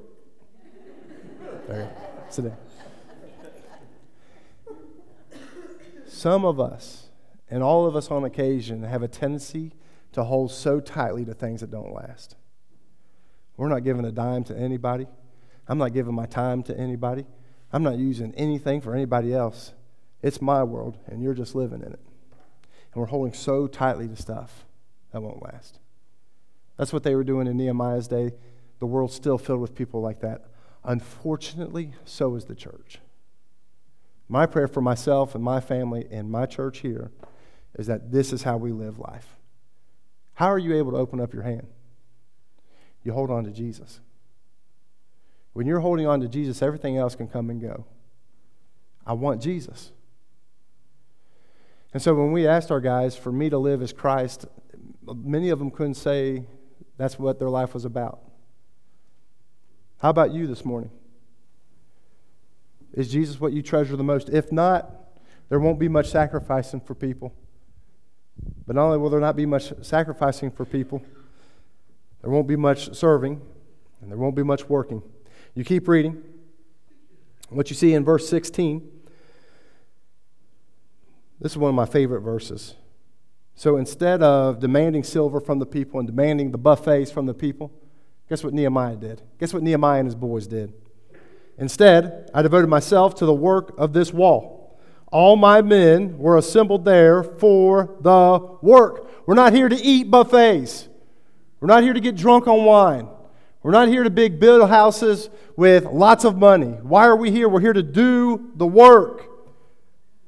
[1.70, 1.88] There
[2.30, 2.56] Sit down.
[6.08, 7.10] Some of us
[7.48, 9.72] and all of us on occasion have a tendency
[10.12, 12.34] to hold so tightly to things that don't last.
[13.56, 15.06] We're not giving a dime to anybody.
[15.68, 17.24] I'm not giving my time to anybody.
[17.72, 19.72] I'm not using anything for anybody else.
[20.22, 22.00] It's my world, and you're just living in it.
[22.92, 24.64] And we're holding so tightly to stuff
[25.12, 25.78] that won't last.
[26.76, 28.32] That's what they were doing in Nehemiah's day.
[28.80, 30.49] The world's still filled with people like that.
[30.84, 32.98] Unfortunately, so is the church.
[34.28, 37.10] My prayer for myself and my family and my church here
[37.78, 39.36] is that this is how we live life.
[40.34, 41.66] How are you able to open up your hand?
[43.02, 44.00] You hold on to Jesus.
[45.52, 47.84] When you're holding on to Jesus, everything else can come and go.
[49.06, 49.92] I want Jesus.
[51.92, 54.46] And so when we asked our guys for me to live as Christ,
[55.04, 56.44] many of them couldn't say
[56.96, 58.20] that's what their life was about.
[60.00, 60.90] How about you this morning?
[62.94, 64.30] Is Jesus what you treasure the most?
[64.30, 64.90] If not,
[65.50, 67.34] there won't be much sacrificing for people.
[68.66, 71.02] But not only will there not be much sacrificing for people,
[72.22, 73.42] there won't be much serving,
[74.00, 75.02] and there won't be much working.
[75.54, 76.22] You keep reading.
[77.50, 78.88] What you see in verse 16,
[81.40, 82.74] this is one of my favorite verses.
[83.54, 87.70] So instead of demanding silver from the people and demanding the buffets from the people,
[88.30, 89.20] guess what Nehemiah did?
[89.38, 90.72] Guess what Nehemiah and his boys did?
[91.58, 94.80] Instead, I devoted myself to the work of this wall.
[95.12, 99.26] All my men were assembled there for the work.
[99.26, 100.88] We're not here to eat buffets.
[101.58, 103.08] We're not here to get drunk on wine.
[103.62, 106.78] We're not here to big build houses with lots of money.
[106.82, 107.48] Why are we here?
[107.48, 109.26] We're here to do the work.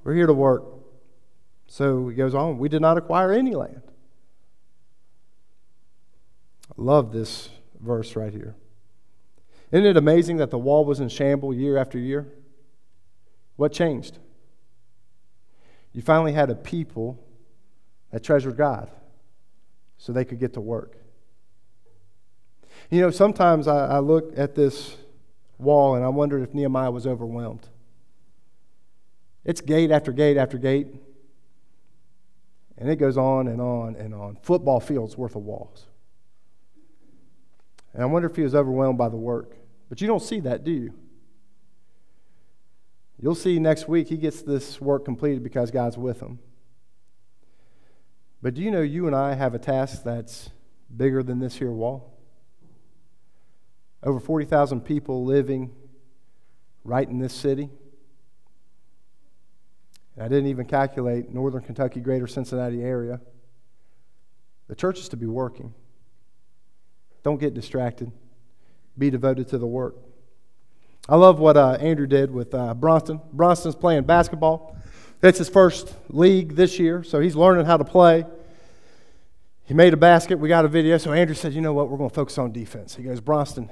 [0.04, 0.64] We're here to work.
[1.68, 3.80] So he goes on, we did not acquire any land.
[6.68, 7.48] I love this
[7.82, 8.54] verse right here.
[9.70, 12.28] Isn't it amazing that the wall was in shambles year after year?
[13.56, 14.18] What changed?
[15.92, 17.22] You finally had a people
[18.10, 18.90] that treasured God
[19.98, 20.96] so they could get to work.
[22.90, 24.96] You know, sometimes I, I look at this
[25.58, 27.68] wall and I wonder if Nehemiah was overwhelmed.
[29.44, 30.88] It's gate after gate after gate.
[32.78, 34.38] And it goes on and on and on.
[34.42, 35.86] Football fields worth of walls.
[37.94, 39.56] And I wonder if he was overwhelmed by the work.
[39.88, 40.94] But you don't see that, do you?
[43.20, 46.38] You'll see next week he gets this work completed because God's with him.
[48.42, 50.50] But do you know you and I have a task that's
[50.94, 52.18] bigger than this here wall?
[54.02, 55.70] Over 40,000 people living
[56.82, 57.70] right in this city.
[60.16, 63.20] And I didn't even calculate northern Kentucky, greater Cincinnati area.
[64.66, 65.72] The church is to be working.
[67.22, 68.10] Don't get distracted.
[68.98, 69.96] Be devoted to the work.
[71.08, 73.20] I love what uh, Andrew did with uh, Bronston.
[73.32, 74.76] Bronston's playing basketball.
[75.22, 78.24] It's his first league this year, so he's learning how to play.
[79.64, 80.38] He made a basket.
[80.38, 80.98] We got a video.
[80.98, 81.88] So Andrew said, You know what?
[81.88, 82.96] We're going to focus on defense.
[82.96, 83.70] He goes, Bronston,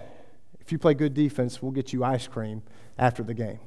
[0.60, 2.62] if you play good defense, we'll get you ice cream
[2.98, 3.58] after the game.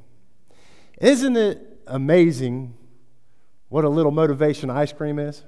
[1.00, 2.76] Isn't it amazing
[3.70, 5.44] what a little motivation ice cream is?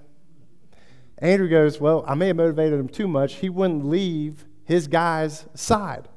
[1.20, 3.36] Andrew goes, Well, I may have motivated him too much.
[3.36, 6.08] He wouldn't leave his guy's side.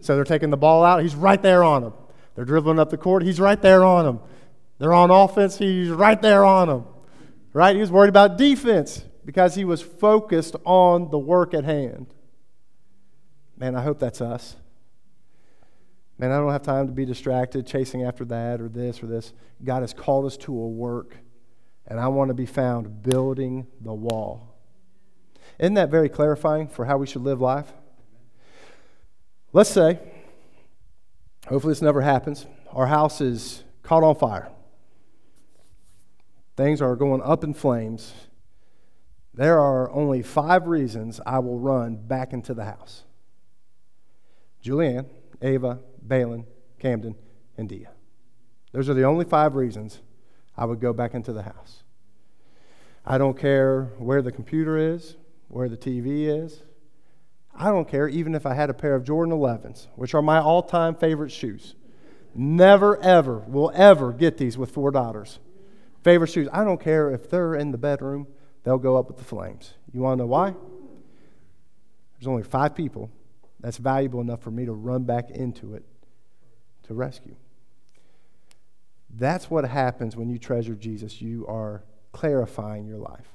[0.00, 1.02] So they're taking the ball out.
[1.02, 1.92] He's right there on them.
[2.34, 3.22] They're dribbling up the court.
[3.22, 4.20] He's right there on them.
[4.78, 5.58] They're on offense.
[5.58, 6.86] He's right there on them.
[7.52, 7.74] Right?
[7.74, 12.06] He was worried about defense because he was focused on the work at hand.
[13.58, 14.56] Man, I hope that's us.
[16.16, 19.32] Man, I don't have time to be distracted chasing after that or this or this.
[19.64, 21.16] God has called us to a work,
[21.86, 24.54] and I want to be found building the wall.
[25.58, 27.72] Isn't that very clarifying for how we should live life?
[29.52, 29.98] Let's say,
[31.48, 34.48] hopefully this never happens, our house is caught on fire.
[36.56, 38.12] Things are going up in flames.
[39.34, 43.04] There are only five reasons I will run back into the house
[44.62, 45.06] Julianne,
[45.40, 46.46] Ava, Balin,
[46.78, 47.14] Camden,
[47.56, 47.90] and Dia.
[48.72, 50.00] Those are the only five reasons
[50.60, 51.82] I would go back into the house.
[53.06, 55.16] I don't care where the computer is,
[55.48, 56.62] where the TV is.
[57.54, 60.38] I don't care even if I had a pair of Jordan 11s, which are my
[60.38, 61.74] all time favorite shoes.
[62.34, 65.38] Never, ever will ever get these with four daughters.
[66.04, 66.46] Favorite shoes.
[66.52, 68.26] I don't care if they're in the bedroom,
[68.62, 69.72] they'll go up with the flames.
[69.94, 70.54] You want to know why?
[72.18, 73.10] There's only five people
[73.60, 75.84] that's valuable enough for me to run back into it
[76.82, 77.34] to rescue.
[79.14, 81.20] That's what happens when you treasure Jesus.
[81.20, 83.28] You are clarifying your life.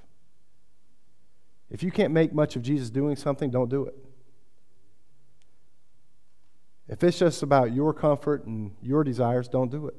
[1.70, 3.96] If you can't make much of Jesus doing something, don't do it.
[6.88, 9.96] If it's just about your comfort and your desires, don't do it.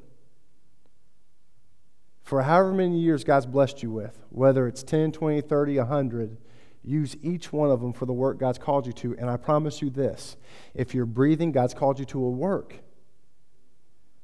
[2.22, 6.36] For however many years God's blessed you with, whether it's 10, 20, 30, 100,
[6.86, 9.16] Use each one of them for the work God's called you to.
[9.18, 10.36] And I promise you this
[10.72, 12.76] if you're breathing, God's called you to a work.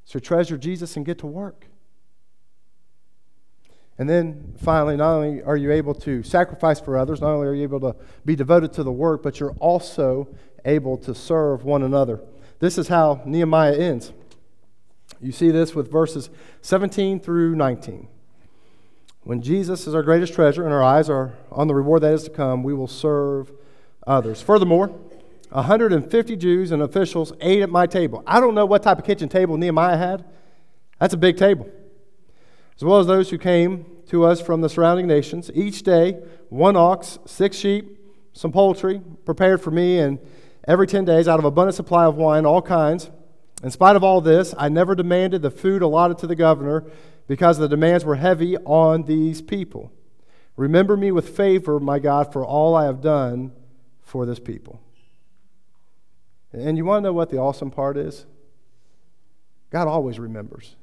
[0.04, 1.66] So treasure Jesus and get to work.
[3.98, 7.54] And then finally, not only are you able to sacrifice for others, not only are
[7.54, 10.28] you able to be devoted to the work, but you're also
[10.64, 12.20] able to serve one another.
[12.58, 14.12] This is how Nehemiah ends.
[15.20, 16.30] You see this with verses
[16.62, 18.08] 17 through 19.
[19.24, 22.24] When Jesus is our greatest treasure and our eyes are on the reward that is
[22.24, 23.52] to come, we will serve
[24.04, 24.42] others.
[24.42, 24.92] Furthermore,
[25.52, 28.22] 150 Jews and officials ate at my table.
[28.26, 30.24] I don't know what type of kitchen table Nehemiah had.
[30.98, 31.68] That's a big table.
[32.76, 35.50] As well as those who came to us from the surrounding nations.
[35.54, 36.12] Each day,
[36.48, 37.98] one ox, six sheep,
[38.32, 40.18] some poultry prepared for me, and
[40.66, 43.10] every 10 days, out of abundant supply of wine, all kinds.
[43.62, 46.84] In spite of all this, I never demanded the food allotted to the governor
[47.28, 49.92] because the demands were heavy on these people.
[50.56, 53.52] Remember me with favor, my God, for all I have done
[54.02, 54.80] for this people.
[56.52, 58.26] And you want to know what the awesome part is?
[59.70, 60.76] God always remembers.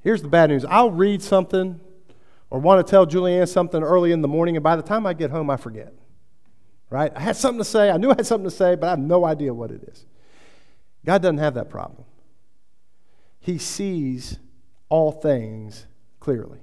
[0.00, 1.80] Here's the bad news I'll read something
[2.50, 5.14] or want to tell Julianne something early in the morning, and by the time I
[5.14, 5.92] get home, I forget.
[6.90, 7.12] Right?
[7.16, 7.90] I had something to say.
[7.90, 10.04] I knew I had something to say, but I have no idea what it is.
[11.04, 12.04] God doesn't have that problem.
[13.40, 14.38] He sees
[14.88, 15.86] all things
[16.20, 16.60] clearly,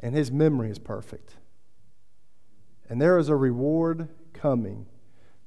[0.00, 1.36] and his memory is perfect.
[2.88, 4.86] And there is a reward coming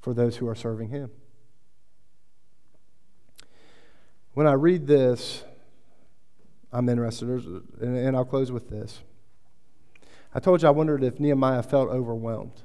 [0.01, 1.11] for those who are serving him.
[4.33, 5.43] When I read this,
[6.71, 7.29] I'm interested,
[7.81, 9.01] and I'll close with this.
[10.33, 12.61] I told you I wondered if Nehemiah felt overwhelmed.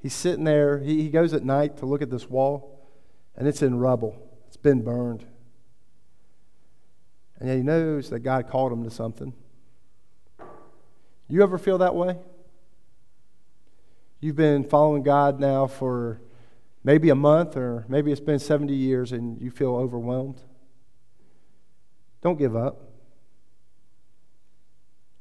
[0.00, 2.88] He's sitting there, he, he goes at night to look at this wall,
[3.36, 5.24] and it's in rubble, it's been burned.
[7.38, 9.32] And yet he knows that God called him to something.
[11.28, 12.16] You ever feel that way?
[14.20, 16.20] You've been following God now for
[16.82, 20.42] maybe a month, or maybe it's been 70 years, and you feel overwhelmed.
[22.20, 22.82] Don't give up.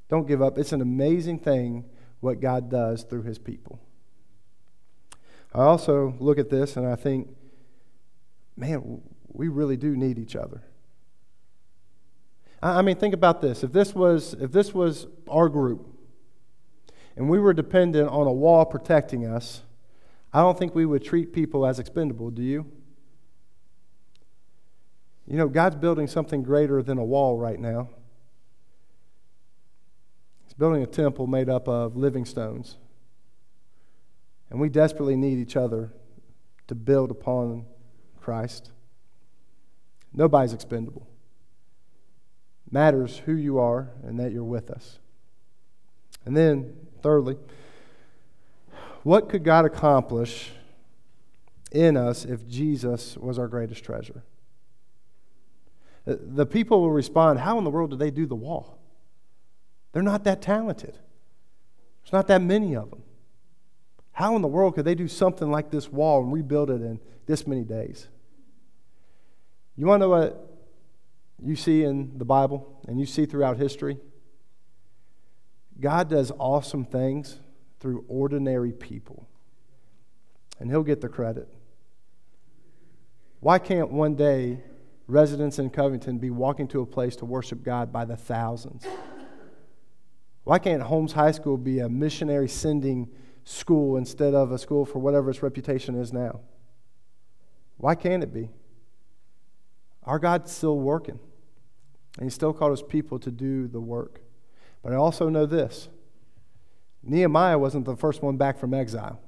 [0.09, 0.57] Don't give up.
[0.57, 1.85] It's an amazing thing
[2.21, 3.79] what God does through his people.
[5.53, 7.29] I also look at this and I think,
[8.55, 10.63] man, we really do need each other.
[12.61, 13.63] I mean, think about this.
[13.63, 15.96] If this was, if this was our group
[17.18, 19.63] and we were dependent on a wall protecting us,
[20.32, 22.72] I don't think we would treat people as expendable, do you?
[25.26, 27.89] You know, God's building something greater than a wall right now.
[30.45, 32.78] He's building a temple made up of living stones.
[34.51, 35.91] And we desperately need each other
[36.68, 37.65] to build upon
[38.22, 38.72] Christ.
[40.13, 41.07] Nobody's expendable.
[42.70, 44.99] Matters who you are and that you're with us.
[46.26, 47.38] And then, thirdly,
[49.03, 50.51] what could God accomplish
[51.72, 54.26] in us if Jesus was our greatest treasure?
[56.05, 58.78] Uh, the people will respond, How in the world did they do the wall?
[59.93, 60.95] They're not that talented.
[62.03, 63.03] There's not that many of them.
[64.12, 66.99] How in the world could they do something like this wall and rebuild it in
[67.26, 68.10] this many days?
[69.78, 70.60] You want to know what
[71.41, 73.97] you see in the Bible and you see throughout history?
[75.88, 77.39] God does awesome things
[77.79, 79.25] through ordinary people,
[80.59, 81.47] and He'll get the credit.
[83.39, 84.65] Why can't one day
[85.07, 88.85] residents in Covington be walking to a place to worship God by the thousands?
[90.43, 93.07] Why can't Holmes High School be a missionary sending
[93.45, 96.41] school instead of a school for whatever its reputation is now?
[97.77, 98.49] Why can't it be?
[100.03, 101.21] Our God's still working,
[102.17, 104.19] and He still called His people to do the work.
[104.88, 105.89] But I also know this
[107.03, 109.19] Nehemiah wasn't the first one back from exile.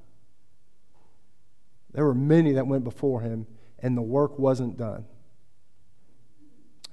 [1.92, 3.46] There were many that went before him,
[3.78, 5.04] and the work wasn't done.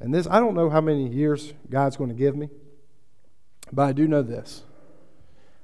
[0.02, 2.50] And this, I don't know how many years God's going to give me,
[3.72, 4.64] but I do know this.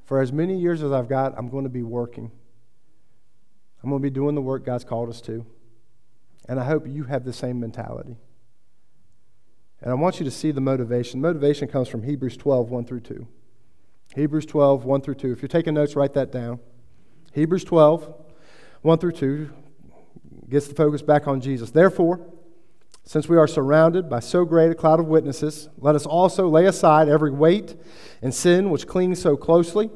[0.06, 2.32] For as many years as I've got, I'm going to be working.
[3.84, 5.46] I'm going to be doing the work God's called us to.
[6.48, 8.16] And I hope you have the same mentality.
[9.84, 11.20] And I want you to see the motivation.
[11.20, 13.28] Motivation comes from Hebrews 12, 1 through 2.
[14.16, 15.34] Hebrews 12, 1 through 2.
[15.34, 16.60] If you're taking notes, write that down.
[17.34, 18.14] Hebrews 12,
[18.82, 19.50] 1 through 2
[20.50, 21.72] gets the focus back on Jesus.
[21.72, 22.26] Therefore,
[23.04, 26.66] since we are surrounded by so great a cloud of witnesses, let us also lay
[26.66, 27.76] aside every weight
[28.22, 29.90] and sin which clings so closely,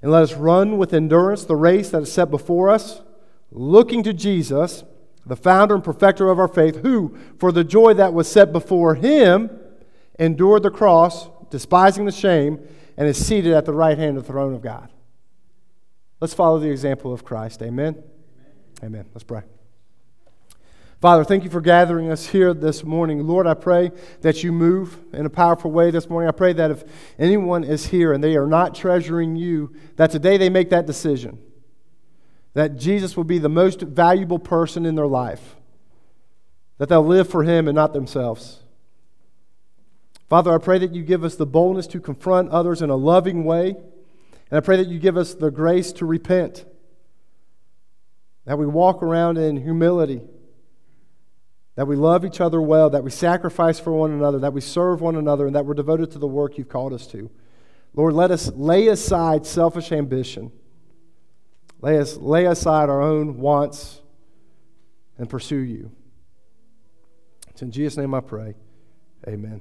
[0.00, 3.02] and let us run with endurance the race that is set before us,
[3.50, 4.84] looking to Jesus,
[5.26, 8.94] the founder and perfecter of our faith, who, for the joy that was set before
[8.94, 9.50] him,
[10.18, 12.60] endured the cross, despising the shame,
[12.96, 14.88] and is seated at the right hand of the throne of God.
[16.20, 17.60] Let's follow the example of Christ.
[17.60, 17.94] Amen.
[17.94, 18.04] Amen.
[18.82, 19.06] Amen.
[19.12, 19.42] Let's pray.
[21.00, 23.26] Father, thank you for gathering us here this morning.
[23.26, 26.26] Lord, I pray that you move in a powerful way this morning.
[26.26, 26.84] I pray that if
[27.18, 31.38] anyone is here and they are not treasuring you, that today they make that decision.
[32.56, 35.56] That Jesus will be the most valuable person in their life.
[36.78, 38.60] That they'll live for him and not themselves.
[40.28, 43.44] Father, I pray that you give us the boldness to confront others in a loving
[43.44, 43.76] way.
[44.50, 46.64] And I pray that you give us the grace to repent.
[48.46, 50.22] That we walk around in humility
[51.76, 55.02] that we love each other well, that we sacrifice for one another, that we serve
[55.02, 57.30] one another, and that we're devoted to the work you've called us to.
[57.94, 60.50] Lord, let us lay aside selfish ambition.
[61.80, 64.00] Lay, us, lay aside our own wants
[65.18, 65.92] and pursue you.
[67.50, 68.54] It's in Jesus' name I pray.
[69.26, 69.60] Amen.